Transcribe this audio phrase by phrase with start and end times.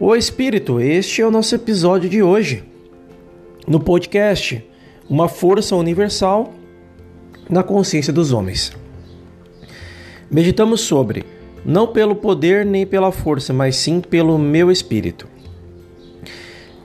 [0.00, 2.64] O Espírito, este é o nosso episódio de hoje.
[3.64, 4.62] No podcast,
[5.08, 6.52] uma força universal
[7.48, 8.72] na consciência dos homens.
[10.28, 11.24] Meditamos sobre
[11.64, 15.28] não pelo poder nem pela força, mas sim pelo meu espírito.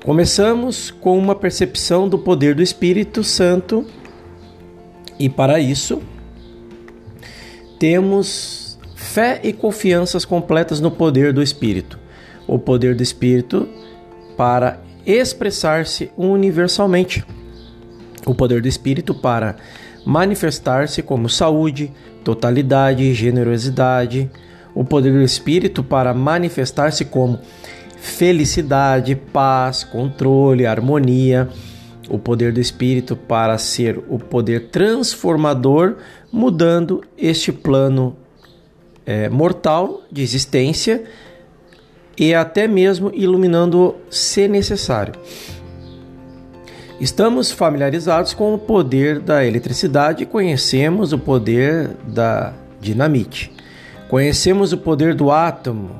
[0.05, 3.87] Começamos com uma percepção do poder do Espírito Santo
[5.17, 5.99] e para isso
[7.79, 11.97] temos fé e confianças completas no poder do Espírito
[12.49, 13.69] o poder do Espírito
[14.35, 17.23] para expressar-se universalmente,
[18.25, 19.55] o poder do Espírito para
[20.05, 21.91] manifestar-se como saúde,
[22.23, 24.29] totalidade, generosidade,
[24.73, 27.39] o poder do Espírito para manifestar-se como
[27.97, 31.47] felicidade, paz, controle, harmonia,
[32.09, 35.97] o poder do Espírito para ser o poder transformador,
[36.31, 38.15] mudando este plano
[39.05, 41.03] é, mortal de existência
[42.19, 45.13] e até mesmo iluminando se necessário.
[46.99, 53.53] Estamos familiarizados com o poder da eletricidade e conhecemos o poder da dinamite.
[54.09, 55.91] Conhecemos o poder do átomo.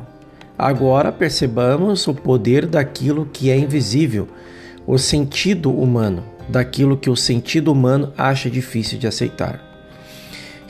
[0.57, 4.27] Agora percebamos o poder daquilo que é invisível,
[4.85, 9.68] o sentido humano, daquilo que o sentido humano acha difícil de aceitar.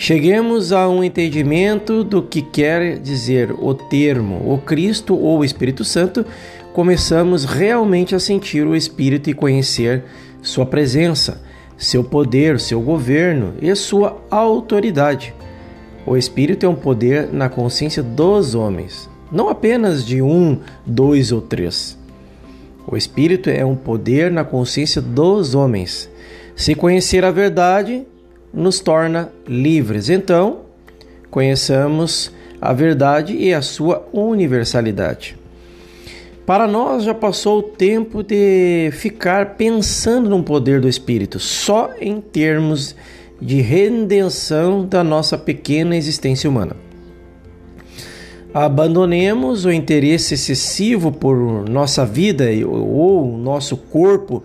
[0.02, 5.84] Cheguemos a um entendimento do que quer dizer o termo o Cristo ou o Espírito
[5.84, 6.26] Santo,
[6.72, 10.06] começamos realmente a sentir o Espírito e conhecer
[10.42, 11.42] sua presença,
[11.78, 15.34] seu poder, seu governo e sua autoridade.
[16.06, 21.42] O Espírito é um poder na consciência dos homens, não apenas de um, dois ou
[21.42, 21.98] três.
[22.88, 26.10] O Espírito é um poder na consciência dos homens.
[26.56, 28.08] Se conhecer a verdade,
[28.54, 30.10] nos torna livres.
[30.10, 30.62] Então,
[31.30, 35.38] conheçamos a verdade e a sua universalidade.
[36.46, 42.20] Para nós já passou o tempo de ficar pensando no poder do Espírito só em
[42.20, 42.96] termos
[43.40, 46.76] de redenção da nossa pequena existência humana.
[48.52, 51.38] Abandonemos o interesse excessivo por
[51.70, 54.44] nossa vida ou nosso corpo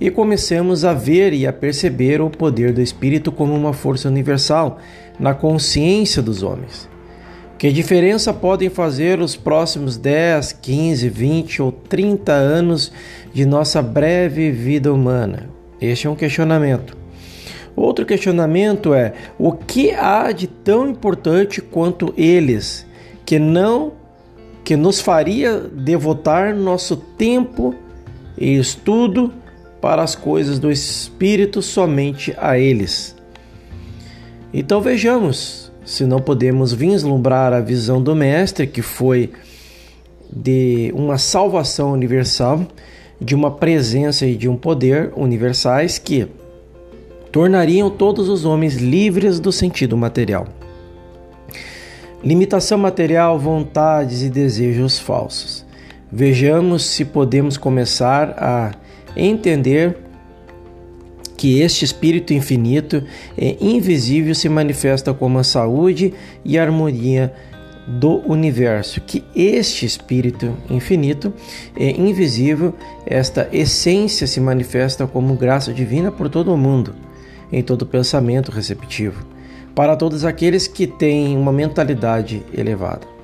[0.00, 4.78] e comecemos a ver e a perceber o poder do Espírito como uma força universal
[5.18, 6.88] na consciência dos homens.
[7.58, 12.90] Que diferença podem fazer os próximos 10, 15, 20 ou 30 anos
[13.34, 15.50] de nossa breve vida humana?
[15.78, 16.96] Este é um questionamento.
[17.76, 22.86] Outro questionamento é: o que há de tão importante quanto eles
[23.26, 23.92] que não
[24.64, 27.74] que nos faria devotar nosso tempo
[28.38, 29.32] e estudo
[29.80, 33.16] para as coisas do Espírito somente a eles.
[34.52, 39.32] Então vejamos se não podemos vislumbrar a visão do Mestre, que foi
[40.32, 42.66] de uma salvação universal,
[43.20, 46.28] de uma presença e de um poder universais que
[47.32, 50.46] tornariam todos os homens livres do sentido material.
[52.22, 55.64] Limitação material, vontades e desejos falsos.
[56.12, 58.72] Vejamos se podemos começar a
[59.16, 59.96] entender
[61.36, 63.02] que este Espírito infinito
[63.36, 66.12] é invisível se manifesta como a saúde
[66.44, 67.32] e a harmonia
[67.86, 71.32] do universo, que este Espírito infinito
[71.74, 72.74] é invisível,
[73.06, 76.94] esta essência se manifesta como graça divina por todo o mundo,
[77.50, 79.26] em todo pensamento receptivo,
[79.74, 83.19] para todos aqueles que têm uma mentalidade elevada.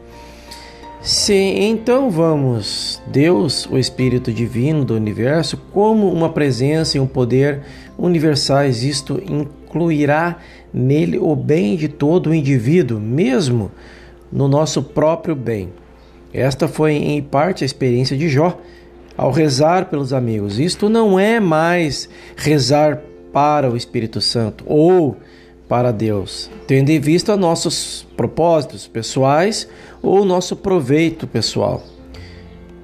[1.06, 7.60] Se então vamos, Deus, o Espírito Divino do universo, como uma presença e um poder
[7.96, 10.40] universais, isto incluirá
[10.74, 13.70] nele o bem de todo o indivíduo, mesmo
[14.32, 15.68] no nosso próprio bem.
[16.34, 18.58] Esta foi em parte a experiência de Jó
[19.16, 20.58] ao rezar pelos amigos.
[20.58, 23.00] Isto não é mais rezar
[23.32, 25.16] para o Espírito Santo ou
[25.68, 29.68] para Deus, tendo em vista nossos propósitos pessoais
[30.02, 31.82] ou nosso proveito pessoal.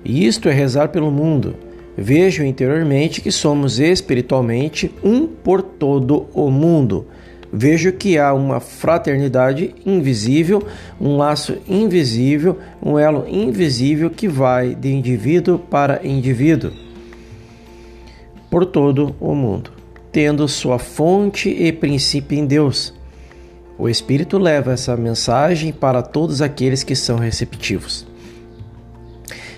[0.05, 1.55] E isto é rezar pelo mundo.
[1.97, 7.07] Vejo interiormente que somos espiritualmente um por todo o mundo.
[7.53, 10.67] Vejo que há uma fraternidade invisível,
[10.99, 16.73] um laço invisível, um elo invisível que vai de indivíduo para indivíduo
[18.51, 19.82] por todo o mundo
[20.13, 22.93] tendo sua fonte e princípio em Deus.
[23.79, 28.07] O Espírito leva essa mensagem para todos aqueles que são receptivos.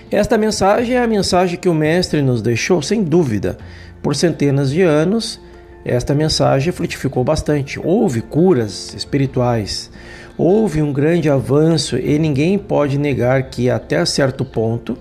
[0.09, 3.57] Esta mensagem é a mensagem que o Mestre nos deixou, sem dúvida.
[4.01, 5.39] Por centenas de anos,
[5.83, 7.79] esta mensagem frutificou bastante.
[7.79, 9.91] Houve curas espirituais,
[10.37, 14.97] houve um grande avanço e ninguém pode negar que, até certo ponto,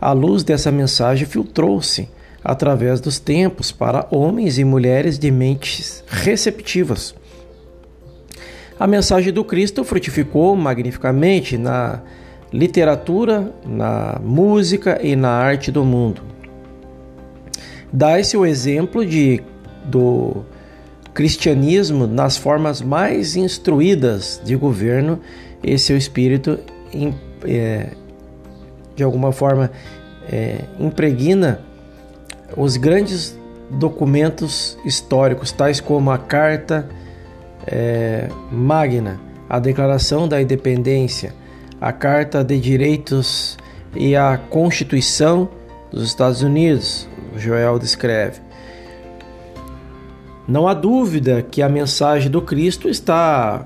[0.00, 2.08] a luz dessa mensagem filtrou-se
[2.44, 7.14] através dos tempos para homens e mulheres de mentes receptivas.
[8.78, 12.00] A mensagem do Cristo frutificou magnificamente na
[12.52, 16.22] literatura, na música e na arte do mundo.
[17.92, 19.42] Dá-se o exemplo de,
[19.84, 20.44] do
[21.14, 25.20] cristianismo nas formas mais instruídas de governo
[25.62, 26.58] e seu espírito
[27.44, 27.90] é,
[28.96, 29.70] de alguma forma
[30.30, 31.60] é, impregna
[32.56, 33.38] os grandes
[33.70, 36.88] documentos históricos, tais como a Carta
[37.66, 41.34] é, Magna, a Declaração da Independência,
[41.80, 43.56] a Carta de Direitos
[43.94, 45.48] e a Constituição
[45.90, 48.40] dos Estados Unidos, Joel descreve.
[50.46, 53.64] Não há dúvida que a mensagem do Cristo está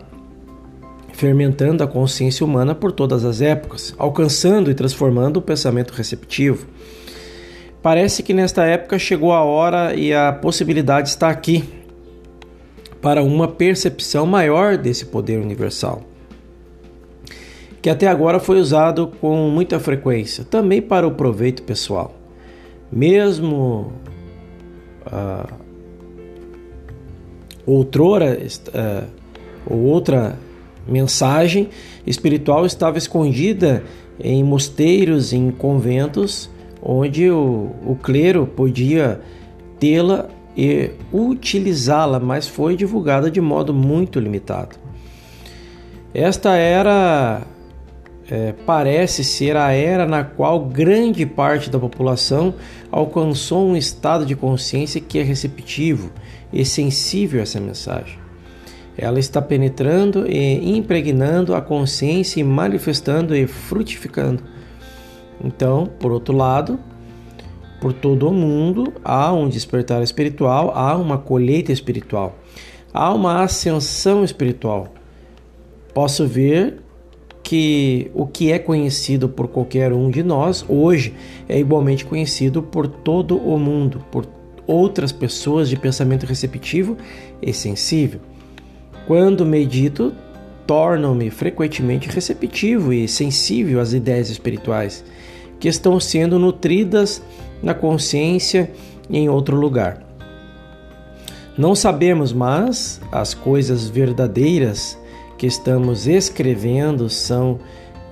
[1.13, 6.67] fermentando a consciência humana por todas as épocas, alcançando e transformando o pensamento receptivo.
[7.87, 11.63] Parece que nesta época chegou a hora e a possibilidade está aqui
[13.01, 16.03] para uma percepção maior desse poder universal,
[17.81, 22.13] que até agora foi usado com muita frequência, também para o proveito pessoal.
[22.91, 23.93] Mesmo
[25.07, 25.55] uh,
[27.65, 29.07] outrora uh,
[29.65, 30.37] ou outra
[30.89, 31.69] mensagem
[32.05, 33.85] espiritual estava escondida
[34.19, 36.51] em mosteiros, em conventos,
[36.89, 39.21] onde o, o clero podia
[39.81, 44.77] tê-la e utilizá-la, mas foi divulgada de modo muito limitado.
[46.15, 47.43] Esta era
[48.31, 52.55] é, parece ser a era na qual grande parte da população
[52.91, 56.11] alcançou um estado de consciência que é receptivo
[56.53, 58.19] e sensível a essa mensagem.
[58.97, 64.43] Ela está penetrando e impregnando a consciência e manifestando e frutificando
[65.43, 66.79] então, por outro lado,
[67.81, 72.39] por todo o mundo há um despertar espiritual, há uma colheita espiritual,
[72.93, 74.89] há uma ascensão espiritual.
[75.93, 76.83] Posso ver
[77.43, 81.15] que o que é conhecido por qualquer um de nós hoje
[81.49, 84.27] é igualmente conhecido por todo o mundo, por
[84.67, 86.97] outras pessoas de pensamento receptivo
[87.41, 88.21] e sensível.
[89.07, 90.13] Quando medito,
[90.67, 95.05] torno-me frequentemente receptivo e sensível às ideias espirituais
[95.59, 97.23] que estão sendo nutridas
[97.63, 98.71] na consciência
[99.11, 100.05] em outro lugar.
[101.57, 104.99] Não sabemos, mas as coisas verdadeiras
[105.39, 107.59] que estamos escrevendo são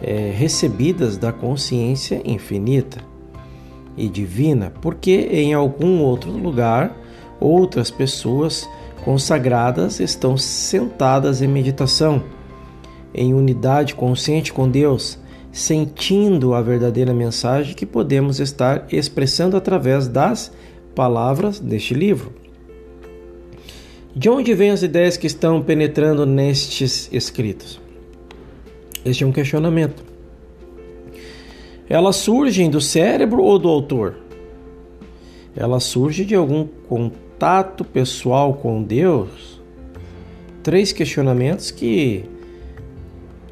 [0.00, 2.98] é, recebidas da consciência infinita
[3.96, 6.96] e divina, porque em algum outro lugar
[7.38, 8.68] outras pessoas
[9.04, 12.22] consagradas estão sentadas em meditação,
[13.14, 15.18] em unidade consciente com Deus
[15.54, 20.52] sentindo a verdadeira mensagem que podemos estar expressando através das
[20.96, 22.32] palavras deste livro.
[24.16, 27.80] De onde vêm as ideias que estão penetrando nestes escritos?
[29.04, 30.02] Este é um questionamento.
[31.88, 34.16] Elas surgem do cérebro ou do autor?
[35.54, 39.62] Elas surgem de algum contato pessoal com Deus?
[40.64, 42.24] Três questionamentos que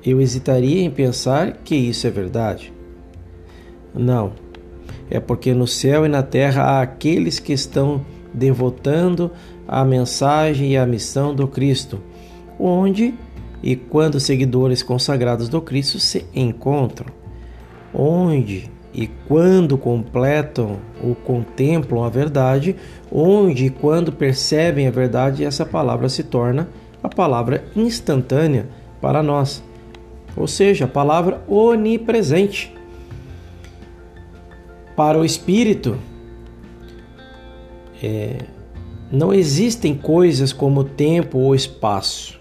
[0.05, 2.73] eu hesitaria em pensar que isso é verdade.
[3.95, 4.33] Não,
[5.11, 9.31] é porque no céu e na terra há aqueles que estão devotando
[9.69, 12.01] a mensagem e a missão do Cristo,
[12.59, 13.15] onde
[13.63, 17.13] e quando seguidores consagrados do Cristo se encontram,
[17.95, 22.77] onde e quando completam ou contemplam a verdade,
[23.11, 26.69] onde e quando percebem a verdade, essa palavra se torna
[27.03, 28.67] a palavra instantânea
[29.01, 29.63] para nós
[30.37, 32.75] ou seja, a palavra onipresente.
[34.97, 35.97] Para o espírito,
[38.03, 38.39] é,
[39.11, 42.41] não existem coisas como tempo ou espaço,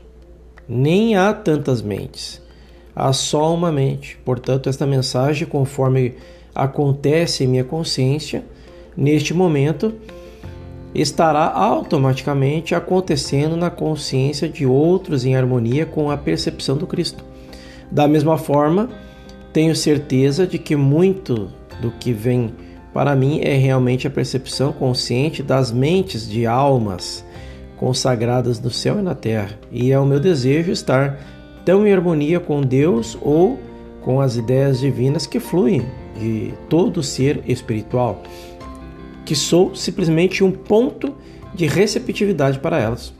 [0.67, 2.41] nem há tantas mentes.
[2.95, 4.17] Há só uma mente.
[4.25, 6.15] Portanto, esta mensagem, conforme
[6.53, 8.43] acontece em minha consciência,
[8.95, 9.93] neste momento,
[10.93, 17.23] estará automaticamente acontecendo na consciência de outros em harmonia com a percepção do Cristo.
[17.91, 18.89] Da mesma forma,
[19.51, 21.49] tenho certeza de que muito
[21.81, 22.53] do que vem
[22.93, 27.25] para mim é realmente a percepção consciente das mentes de almas
[27.77, 31.17] consagradas no céu e na terra, e é o meu desejo estar
[31.65, 33.59] tão em harmonia com Deus ou
[34.01, 35.81] com as ideias divinas que fluem
[36.19, 38.21] de todo ser espiritual,
[39.25, 41.15] que sou simplesmente um ponto
[41.53, 43.13] de receptividade para elas.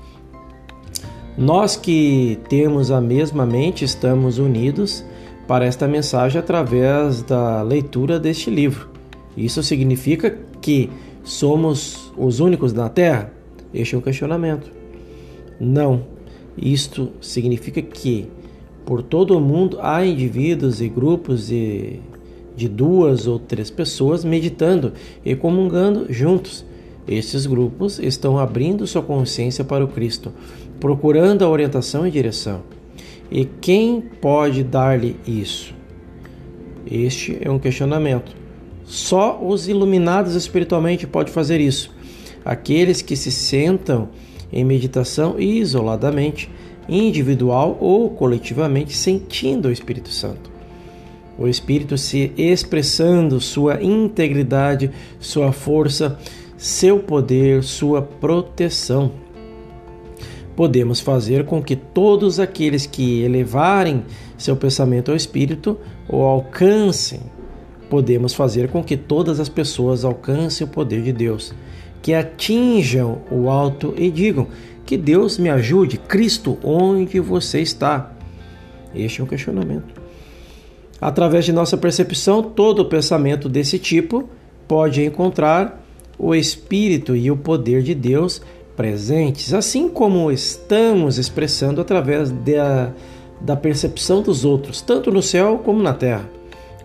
[1.42, 5.04] Nós que temos a mesma mente estamos unidos
[5.48, 8.88] para esta mensagem através da leitura deste livro,
[9.36, 10.88] Isso significa que
[11.24, 13.34] somos os únicos na Terra?
[13.74, 14.72] Este é um questionamento.
[15.60, 16.04] Não.
[16.56, 18.28] Isto significa que
[18.86, 22.02] por todo o mundo há indivíduos e grupos de,
[22.56, 24.94] de duas ou três pessoas meditando
[25.26, 26.64] e comungando juntos.
[27.12, 30.32] Esses grupos estão abrindo sua consciência para o Cristo,
[30.80, 32.62] procurando a orientação e direção.
[33.30, 35.74] E quem pode dar-lhe isso?
[36.90, 38.34] Este é um questionamento.
[38.86, 41.94] Só os iluminados espiritualmente podem fazer isso.
[42.46, 44.08] Aqueles que se sentam
[44.52, 46.50] em meditação isoladamente,
[46.88, 50.50] individual ou coletivamente, sentindo o Espírito Santo.
[51.38, 56.18] O Espírito se expressando sua integridade, sua força,
[56.62, 59.14] seu poder, sua proteção.
[60.56, 64.06] Podemos fazer com que todos aqueles que elevarem
[64.38, 65.76] seu pensamento ao Espírito
[66.08, 67.22] o alcancem.
[67.90, 71.52] Podemos fazer com que todas as pessoas alcancem o poder de Deus
[72.00, 74.48] que atinjam o alto e digam:
[74.86, 78.12] Que Deus me ajude, Cristo, onde você está?
[78.94, 80.00] Este é um questionamento.
[81.02, 84.30] Através de nossa percepção, todo pensamento desse tipo
[84.68, 85.81] pode encontrar
[86.22, 88.44] o Espírito e o poder de Deus
[88.78, 92.94] presentes, assim como estamos expressando através da,
[93.42, 96.30] da percepção dos outros, tanto no céu como na terra.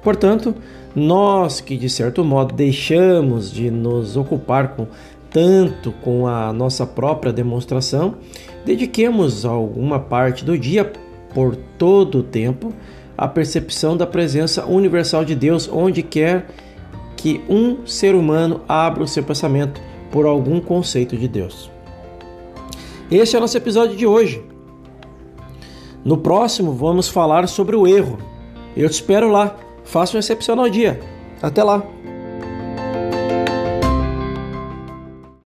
[0.03, 0.55] Portanto,
[0.95, 4.87] nós que de certo modo deixamos de nos ocupar com
[5.31, 8.15] tanto com a nossa própria demonstração,
[8.65, 10.91] dediquemos alguma parte do dia
[11.35, 12.73] por todo o tempo
[13.19, 16.47] à percepção da presença universal de Deus onde quer
[17.27, 19.81] que um ser humano abra o seu pensamento
[20.13, 21.69] por algum conceito de Deus.
[23.11, 24.45] Este é o nosso episódio de hoje.
[26.05, 28.17] No próximo vamos falar sobre o erro.
[28.77, 29.57] Eu te espero lá.
[29.83, 31.01] Faça um excepcional dia.
[31.43, 31.96] Até lá!